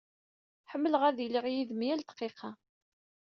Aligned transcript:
Ḥemleɣ 0.71 1.01
ad 1.05 1.17
iliɣ 1.25 1.45
yid-m 1.53 1.81
yal 1.87 2.01
dqiqa. 2.03 2.51